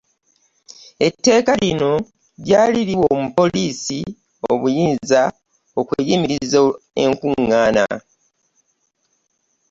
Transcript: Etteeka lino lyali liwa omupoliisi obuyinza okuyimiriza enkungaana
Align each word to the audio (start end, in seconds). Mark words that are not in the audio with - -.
Etteeka 1.07 1.51
lino 1.63 1.91
lyali 2.45 2.79
liwa 2.89 3.07
omupoliisi 3.17 3.99
obuyinza 4.51 5.21
okuyimiriza 5.79 6.59
enkungaana 7.03 7.85